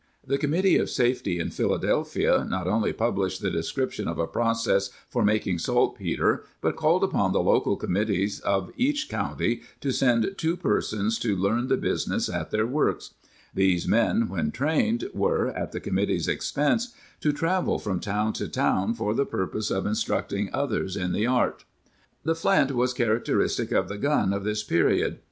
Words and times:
The 0.25 0.39
committee 0.39 0.79
of 0.79 0.89
safety 0.89 1.37
in 1.37 1.51
Philadelphia 1.51 2.43
not 2.49 2.65
only 2.65 2.91
published 2.91 3.39
the 3.39 3.51
description 3.51 4.07
of 4.07 4.17
a 4.17 4.25
process 4.25 4.89
for 5.07 5.23
making 5.23 5.59
saltpetre, 5.59 6.43
but 6.59 6.75
called 6.75 7.03
upon 7.03 7.33
the 7.33 7.39
local 7.43 7.75
com 7.77 7.91
mittee 7.91 8.41
of 8.41 8.71
each 8.75 9.09
county 9.09 9.61
to 9.79 9.91
send 9.91 10.33
two 10.39 10.57
persons 10.57 11.19
to 11.19 11.35
learn 11.35 11.67
the 11.67 11.77
business 11.77 12.29
at 12.29 12.49
their 12.49 12.65
works; 12.65 13.11
these 13.53 13.87
men 13.87 14.27
when 14.27 14.49
trained 14.49 15.07
were, 15.13 15.49
at 15.49 15.71
the 15.71 15.79
committee's 15.79 16.27
expense, 16.27 16.95
to 17.19 17.31
travel 17.31 17.77
from 17.77 17.99
town 17.99 18.33
to 18.33 18.47
town 18.47 18.95
for 18.95 19.13
the 19.13 19.23
purpose 19.27 19.69
of 19.69 19.85
instructing 19.85 20.49
others 20.51 20.95
in 20.97 21.11
the 21.13 21.27
art.^ 21.27 21.63
The 22.23 22.33
flint 22.33 22.71
was 22.71 22.95
characteristic 22.95 23.71
of 23.71 23.87
the 23.87 23.99
gun 23.99 24.33
of 24.33 24.43
this 24.45 24.63
period. 24.63 25.19